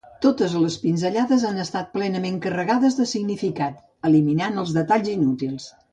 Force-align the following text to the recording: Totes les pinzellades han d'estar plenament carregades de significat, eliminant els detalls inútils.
Totes 0.25 0.53
les 0.61 0.77
pinzellades 0.85 1.45
han 1.49 1.59
d'estar 1.61 1.83
plenament 1.97 2.39
carregades 2.45 2.97
de 3.01 3.07
significat, 3.15 3.79
eliminant 4.11 4.59
els 4.63 4.73
detalls 4.79 5.13
inútils. 5.19 5.71